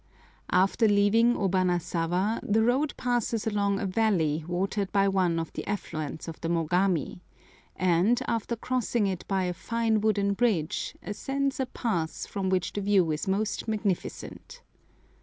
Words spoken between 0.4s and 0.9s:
After